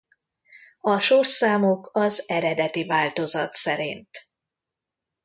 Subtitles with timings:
[0.79, 4.09] A sorszámok az eredeti változat szerint.